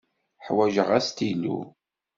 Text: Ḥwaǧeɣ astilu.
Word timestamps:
Ḥwaǧeɣ 0.45 0.89
astilu. 0.97 1.57